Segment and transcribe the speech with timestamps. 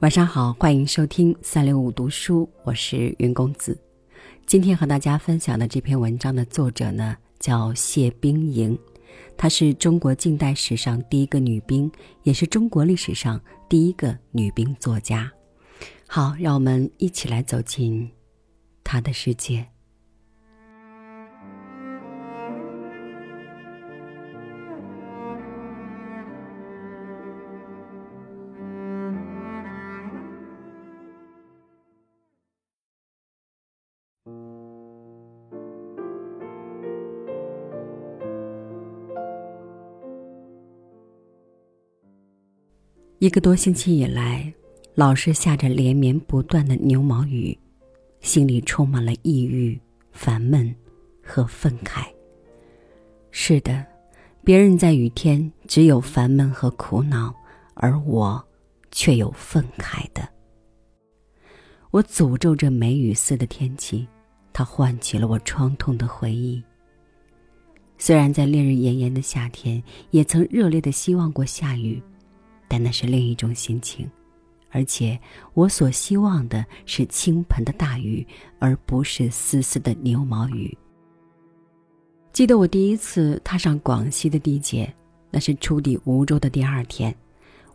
[0.00, 3.78] 晚上好，欢迎收听三六五读书，我是云公子。
[4.46, 8.78] 今天和大家分享的这篇文章的作者呢，叫谢冰莹，
[9.36, 11.92] 她是中国近代史上第一个女兵，
[12.22, 13.38] 也是中国历史上
[13.68, 15.30] 第一个女兵作家。
[16.06, 18.10] 好，让我们一起来走进
[18.82, 19.66] 她的世界。
[43.20, 44.50] 一个多星期以来，
[44.94, 47.56] 老是下着连绵不断的牛毛雨，
[48.22, 49.78] 心里充满了抑郁、
[50.10, 50.74] 烦闷
[51.22, 52.06] 和愤慨。
[53.30, 53.84] 是的，
[54.42, 57.34] 别人在雨天只有烦闷和苦恼，
[57.74, 58.42] 而我
[58.90, 60.26] 却有愤慨的。
[61.90, 64.08] 我诅咒这梅雨似的天气，
[64.50, 66.62] 它唤起了我创痛的回忆。
[67.98, 72.02] 虽然在烈日炎炎的夏天，也曾热烈的希望过下雨。
[72.70, 74.08] 但那是另一种心情，
[74.70, 75.18] 而且
[75.54, 78.24] 我所希望的是倾盆的大雨，
[78.60, 80.78] 而不是丝丝的牛毛雨。
[82.32, 84.94] 记得我第一次踏上广西的地界，
[85.32, 87.12] 那是出抵梧州的第二天，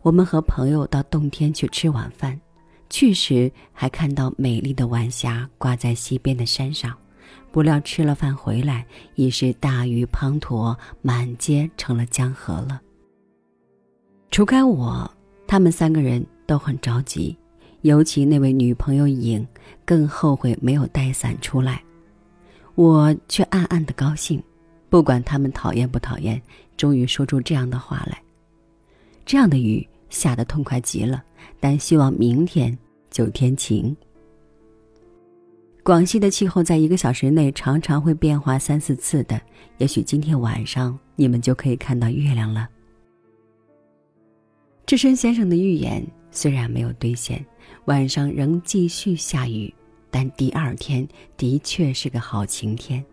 [0.00, 2.40] 我们和朋友到洞天去吃晚饭，
[2.88, 6.96] 去时还看到美丽的晚霞挂在西边的山上，
[7.52, 12.80] 不料吃了饭回来，已是大雨滂沱，满街成了江河了。
[14.30, 15.10] 除开我，
[15.46, 17.36] 他们三个人都很着急，
[17.82, 19.46] 尤其那位女朋友颖
[19.84, 21.82] 更后悔没有带伞出来。
[22.74, 24.42] 我却暗暗的高兴，
[24.90, 26.40] 不管他们讨厌不讨厌，
[26.76, 28.20] 终于说出这样的话来。
[29.24, 31.24] 这样的雨下得痛快极了，
[31.58, 32.76] 但希望明天
[33.10, 33.96] 就天晴。
[35.82, 39.40] 广西的气候在一个小时内常常会变化三四次的，
[39.78, 42.68] 也许今天晚上你们就可以看到月亮了。
[44.86, 47.44] 智深先生的预言虽然没有兑现，
[47.86, 49.74] 晚上仍继续下雨，
[50.12, 53.04] 但第二天的确是个好晴天。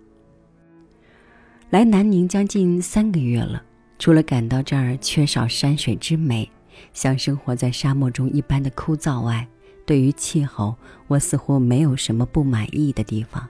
[1.71, 3.63] 来南宁将近三个月了，
[3.97, 6.47] 除了感到这儿缺少山水之美，
[6.93, 9.47] 像生活在沙漠中一般的枯燥外，
[9.83, 10.75] 对于气候，
[11.07, 13.49] 我似乎没有什么不满意的地方。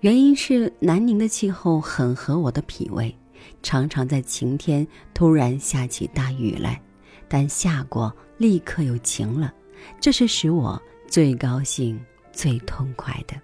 [0.00, 3.14] 原因是南宁的气候很合我的脾胃，
[3.62, 4.84] 常常在晴天
[5.14, 6.82] 突然下起大雨来。
[7.28, 9.52] 但下过，立刻又晴了，
[10.00, 12.00] 这是使我最高兴、
[12.32, 13.34] 最痛快的。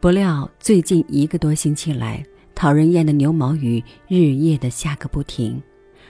[0.00, 2.24] 不料最近一个多星期来，
[2.54, 5.62] 讨人厌的牛毛雨日夜的下个不停。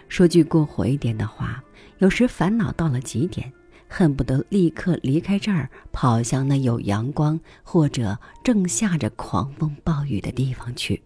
[0.08, 1.62] 说句过火一点的话，
[1.98, 3.52] 有时烦恼到了极点，
[3.88, 11.00] 恨不得立刻离开这儿，跑向那有阳光或者正下着狂风暴雨的地方去。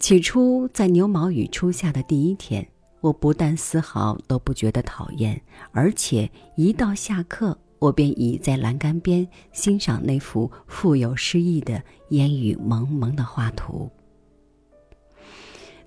[0.00, 2.66] 起初，在牛毛雨初夏的第一天，
[3.02, 5.38] 我不但丝毫都不觉得讨厌，
[5.72, 13.90] 而且一到下课，我便倚在栏杆边欣赏那幅富有诗意的烟雨蒙蒙的画图。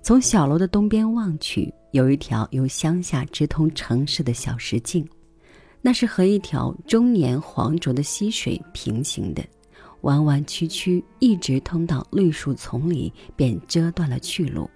[0.00, 5.04] 从小楼的东边望去，有一条由乡下直通城市的小石径，
[5.82, 9.44] 那是和一条终年黄浊的溪水平行的。
[10.04, 14.70] 弯弯曲曲，一直通到绿树丛里，便遮断了去路。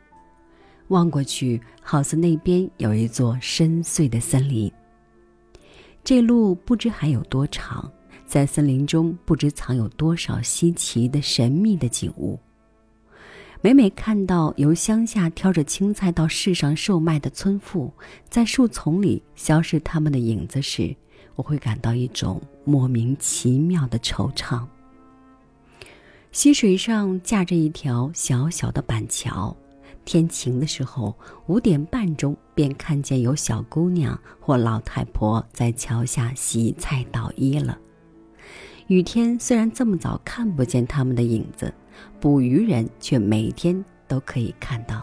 [0.89, 4.72] 望过去，好似那边有一座深邃的森林。
[6.03, 7.91] 这路不知还有多长，
[8.25, 12.39] 在森林中不知藏有多少稀奇的神秘的景物。
[13.60, 17.93] 每每看到由乡下挑着青菜到市上售卖的村妇，
[18.31, 20.97] 在树丛里消失他们的影子时，
[21.34, 24.66] 我会感到一种莫名其妙的惆怅。
[26.30, 29.57] 溪水上架着一条小小的板桥，
[30.04, 31.16] 天晴的时候，
[31.47, 37.78] 五点半钟便看见有小姑娘或老太婆在桥下洗菜捣衣了。
[38.89, 41.72] 雨天虽然这么早看不见他们的影子，
[42.21, 45.03] 捕鱼人却每天都可以看到。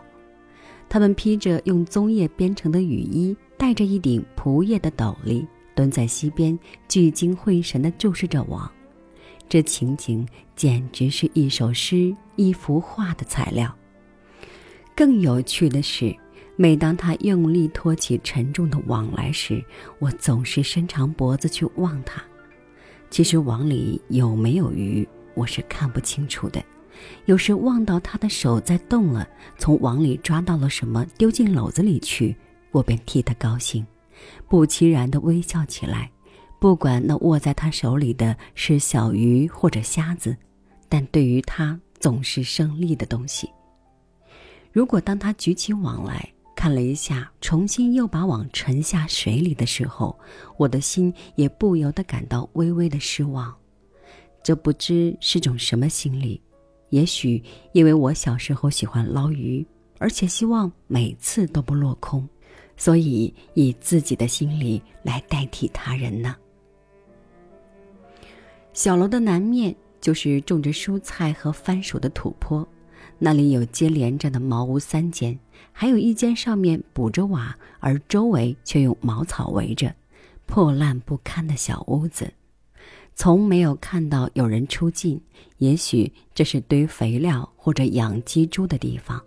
[0.87, 6.57] 他们披着用棕叶编成的雨衣，戴着一顶蒲叶的斗笠，蹲在溪边，
[6.87, 8.71] 聚精会神地注视着网。
[9.47, 13.73] 这情景简直是一首诗、一幅画的材料。
[14.95, 16.15] 更有趣的是，
[16.55, 19.63] 每当他用力托起沉重的网来时，
[19.99, 22.23] 我总是伸长脖子去望他。
[23.09, 26.63] 其实网里有没有鱼，我是看不清楚的。
[27.25, 32.35] 有时望到他的手在动了，从网里抓到了什么，丢进篓子里去，
[32.71, 33.85] 我便替他高兴，
[34.47, 36.09] 不其然的微笑起来。
[36.57, 40.35] 不管那握在他手里的是小鱼或者虾子，
[40.95, 43.49] 但对于他总是胜利的东西。
[44.71, 46.25] 如果当他举起网来
[46.55, 50.17] 看了一下，重新又把网沉下水里的时候，
[50.55, 53.53] 我的心也不由得感到微微的失望。
[54.41, 56.41] 这不知是种什么心理？
[56.91, 57.43] 也许
[57.73, 62.25] 因为我小时候喜欢捞鱼，而且希望每次都不落空，
[62.77, 66.37] 所以以自己的心理来代替他人呢。
[68.71, 69.75] 小楼的南面
[70.05, 72.67] 就是种着蔬菜和番薯的土坡，
[73.17, 75.35] 那里有接连着的茅屋三间，
[75.71, 79.91] 还有一间上面补着瓦，而周围却用茅草围着，
[80.45, 82.31] 破烂不堪的小屋子。
[83.15, 85.19] 从没有看到有人出进，
[85.57, 89.19] 也许这是堆肥料或者养鸡猪的地方。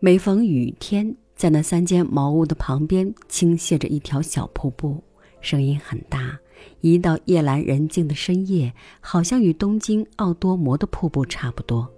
[0.00, 5.00] 每逢雨天，在那三间茅屋的旁边倾泻着一条小瀑布，
[5.40, 6.36] 声音很大。
[6.80, 11.88] 一到夜阑人静的深夜，好像与东京奥多摩的瀑布差不多。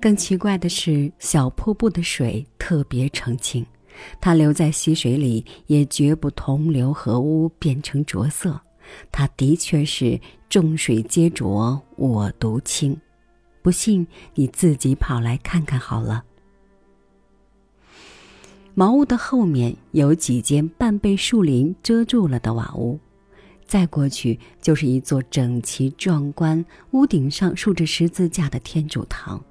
[0.00, 3.64] 更奇怪的是，小瀑布的水特别澄清，
[4.20, 8.60] 它流在溪水里也绝不同流合污变成浊色。
[9.12, 13.00] 它的确是众水皆浊我独清。
[13.62, 14.04] 不信
[14.34, 16.24] 你自己跑来看看好了。
[18.74, 22.98] 茅屋的后面有几间半被树林遮住了的瓦屋。
[23.72, 29.42] 再过去就是一座整齐壮观、屋顶上竖着十字架的天主堂，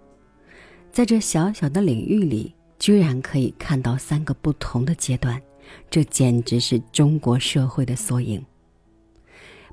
[0.91, 5.41] 在这小小的领域里，居然可以看到三个不同的阶段，
[5.89, 8.45] 这简直是中国社会的缩影。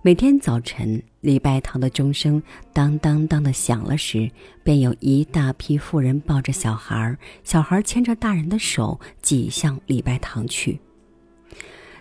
[0.01, 2.43] 每天早晨，礼拜堂的钟声
[2.73, 4.31] 当当当的响了时，
[4.65, 10.81] 便有一大批妇人抱着小孩，小孩牵着大人的手挤向礼拜堂去。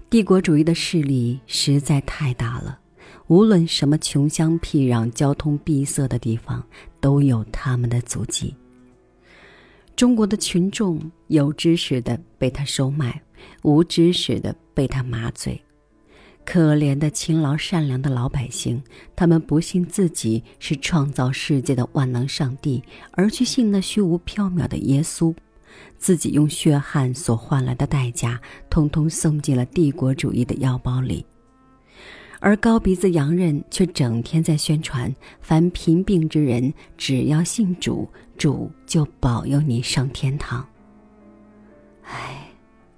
[0.09, 2.79] 帝国主义的势力实在太大了，
[3.27, 6.65] 无论什么穷乡僻壤、交通闭塞的地方，
[7.01, 8.55] 都有他们的足迹。
[9.97, 13.21] 中国的群众有知识的被他收买，
[13.63, 15.61] 无知识的被他麻醉。
[16.45, 18.81] 可怜的勤劳善良的老百姓，
[19.13, 22.81] 他们不信自己是创造世界的万能上帝，
[23.11, 25.35] 而去信那虚无缥缈的耶稣。
[25.97, 31.25] 自己用血汗所换来的代价，通通送进了帝国主义的腰包里，
[32.39, 40.67] 而高鼻子洋人却整天在宣传：凡贫病之人，只要信主，主就保佑你上天堂。
[42.03, 42.51] 唉，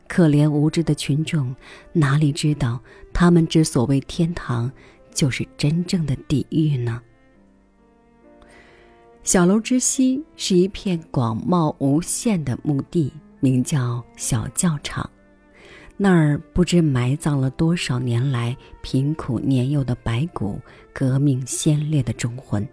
[0.07, 1.55] 可怜无知的群众，
[1.93, 2.79] 哪里知道
[3.13, 4.71] 他们之所谓天堂，
[5.13, 7.01] 就是真正的地狱呢？
[9.23, 15.07] 小楼之西是一片广袤无限的墓地，名叫小教场。
[15.97, 20.59] 那儿不知埋葬了多少年来贫苦年幼的白骨、
[20.93, 22.67] 革命先烈的忠魂。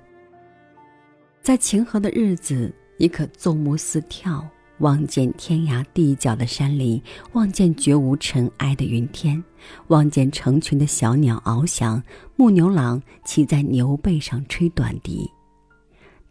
[1.42, 4.42] 在晴和的日子，你可纵目四眺，
[4.78, 7.02] 望见天涯地角的山林，
[7.32, 9.42] 望见绝无尘埃的云天，
[9.88, 12.02] 望见成群的小鸟翱翔，
[12.36, 15.28] 牧牛郎骑在牛背上吹短笛。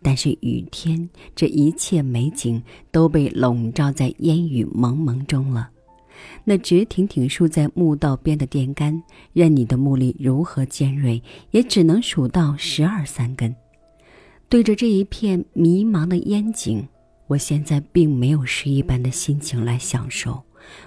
[0.06, 5.68] 但是雨天，这一切美景都被笼罩在烟雨蒙蒙中了。
[6.44, 9.02] 那直挺挺竖在墓道边的电杆，
[9.34, 11.20] 任你的目力如何尖锐，
[11.50, 13.54] 也只能数到十二三根。
[14.48, 16.88] 对着这一片迷茫的烟景，
[17.26, 20.40] 我现在并没有诗一般的心情来享受，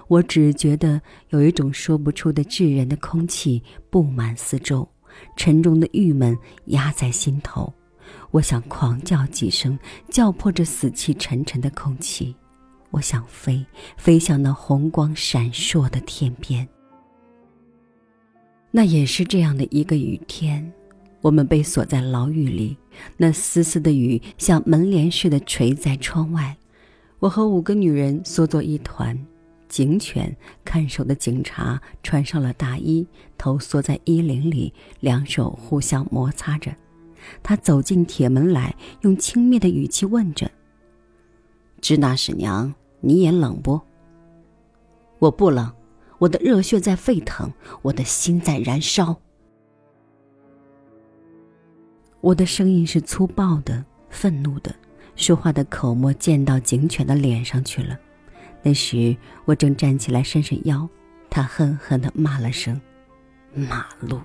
[0.06, 3.60] 我只觉得有一种说不出的炙人的空气
[3.90, 4.88] 布满四周，
[5.36, 7.74] 沉重的郁闷压在心头。
[8.30, 12.34] 我想狂叫几声，叫破这死气沉沉的空气。
[12.90, 13.64] 我想飞，
[13.96, 16.66] 飞向那红光闪烁的天边。
[18.70, 20.72] 那也是这样的一个雨天，
[21.20, 22.76] 我们被锁在牢狱里，
[23.16, 26.56] 那丝丝的雨像门帘似的垂在窗外。
[27.18, 29.18] 我和五个女人缩作一团，
[29.68, 30.34] 警犬
[30.64, 36.74] 看守的警察穿上了大衣，头缩在衣领里，两手互相摩擦着。
[37.42, 40.50] 他走进铁门来，用轻蔑的语气问着
[41.80, 43.80] ：“支那使娘，你也冷不
[45.18, 45.72] ？”“我不冷，
[46.18, 49.16] 我的热血在沸腾，我的心在燃烧。”
[52.20, 54.74] 我的声音是粗暴的、愤怒的，
[55.14, 57.98] 说话的口沫溅到警犬的脸上去了。
[58.62, 60.88] 那时我正站起来伸伸腰，
[61.30, 62.80] 他恨恨的骂了声
[63.54, 64.20] ：“马路。”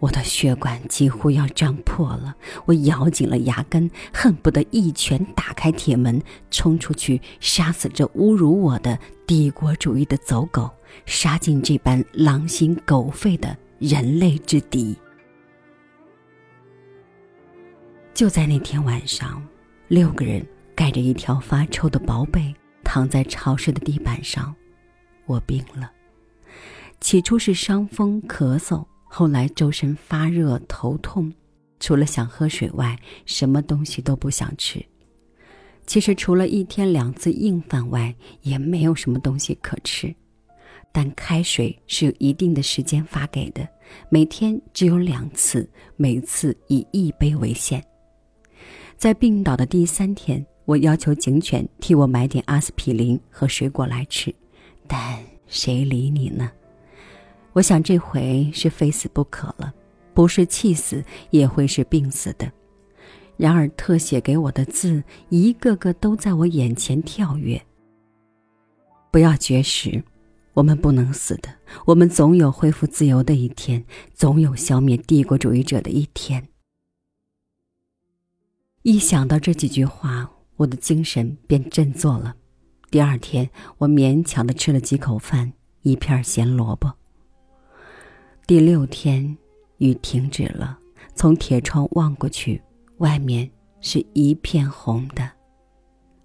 [0.00, 10.70] 我的血管几乎要胀破了，我咬紧了牙根，恨不得一拳打开铁门，冲出去杀死这侮辱我的帝国主义的走狗，
[11.04, 14.96] 杀尽这般狼心狗肺的人类之敌。
[18.14, 19.46] 就在那天晚上，
[19.88, 20.42] 六个人
[20.74, 24.54] 盖着一条发臭的薄被，躺在潮湿的地板上，
[25.26, 25.92] 我病了。
[27.00, 28.86] 起初是伤风咳嗽。
[29.12, 31.32] 后来周身发热、头痛，
[31.80, 34.80] 除了想喝水外，什么东西都不想吃。
[35.84, 40.14] 其实除了一天两次硬饭外，也没有什么东西可吃。
[40.92, 43.68] 但开水是有一定的时间发给的，
[44.08, 47.84] 每天只有两次，每次以一杯为限。
[48.96, 54.32] 在病倒的第三天，我要求警犬替我买点阿司匹林和水果来吃，
[54.86, 56.52] 但谁理你呢？
[57.52, 59.72] 我想这回是非死不可了，
[60.14, 62.50] 不是气死也会是病死的。
[63.36, 67.60] 然而特写给我的字一个个都在我眼前跳跃。
[69.10, 70.04] 不要绝食，
[70.52, 71.48] 我们不能死的，
[71.86, 76.46] 我们总有恢复自由的一天，总有消灭帝国主义者的一天。
[78.82, 82.36] 一想到这几句话，我的精神便振作了。
[82.90, 85.52] 第二天，我勉强的吃了几口饭，
[85.82, 86.99] 一片咸萝卜。
[88.50, 89.38] 第六天，
[89.78, 90.76] 雨停止了。
[91.14, 92.60] 从铁窗望过去，
[92.96, 93.48] 外面
[93.80, 95.30] 是一片红的。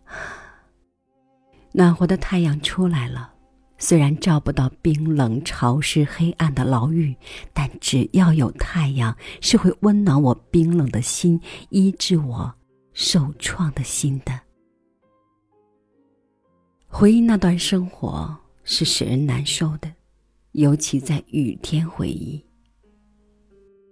[1.71, 3.31] 暖和的太阳出来了，
[3.77, 7.15] 虽然照不到冰冷、潮湿、黑暗的牢狱，
[7.53, 11.39] 但只要有太阳，是会温暖我冰冷的心，
[11.69, 12.51] 医治我
[12.93, 14.33] 受创的心的。
[16.87, 19.93] 回忆那段生活，是使人难受的。
[20.57, 22.41] 尤其在雨天回忆，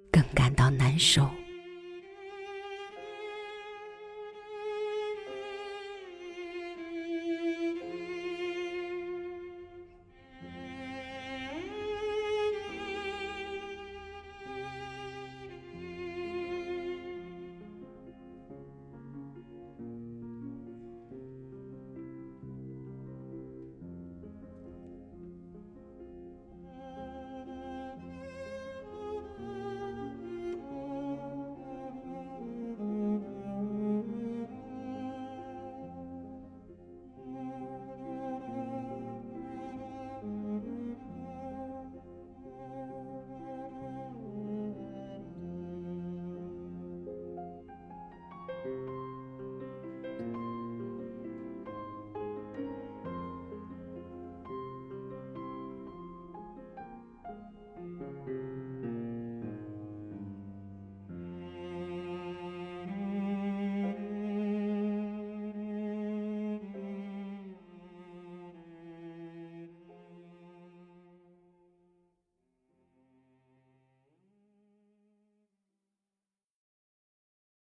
[0.10, 1.30] 更感到难受。